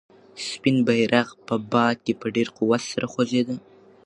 سپین 0.47 0.77
بیرغ 0.85 1.27
په 1.47 1.55
باد 1.71 1.95
کې 2.05 2.13
په 2.21 2.27
ډېر 2.35 2.47
قوت 2.57 2.81
سره 2.91 3.05
غوځېده. 3.11 3.55